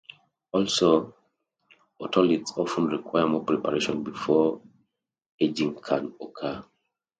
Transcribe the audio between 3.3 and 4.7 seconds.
preparation before